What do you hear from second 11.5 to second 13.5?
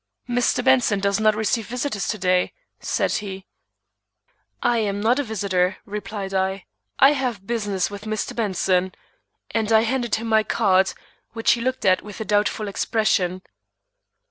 he looked at with a doubtful expression.